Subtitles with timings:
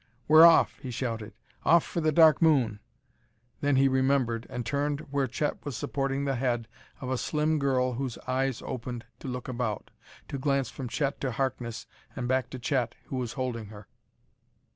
[0.27, 1.35] "We're off!" he shouted.
[1.63, 2.79] "Off for the Dark Moon!"
[3.59, 6.67] Then he remembered, and turned where Chet was supporting the head
[7.01, 9.91] of a slim girl whose eyes opened to look about,
[10.29, 11.85] to glance from Chet to Harkness
[12.15, 13.87] and back to Chet who was holding her.